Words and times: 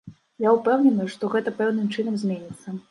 Я 0.45 0.53
ўпэўнены, 0.55 1.05
што 1.17 1.31
гэта 1.37 1.55
пэўным 1.61 1.95
чынам 1.99 2.15
зменіцца. 2.25 2.79